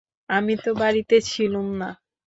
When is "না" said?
1.81-1.89